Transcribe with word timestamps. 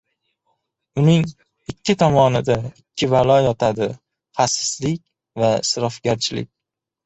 Uning 1.01 1.27
ikki 1.73 1.95
tomonida 2.03 2.57
ikki 2.83 3.11
balo 3.13 3.37
yotadi: 3.49 3.93
xasislik 4.41 5.07
va 5.45 5.55
isrofgarchilik. 5.63 6.53